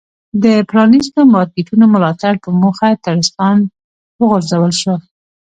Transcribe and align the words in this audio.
د 0.43 0.45
پ 0.69 0.71
رانیستو 0.77 1.21
مارکېټونو 1.33 1.85
ملاتړ 1.93 2.33
په 2.43 2.49
موخه 2.61 2.89
ټرستان 3.03 3.57
وغورځول 4.21 4.73
شول. 4.81 5.01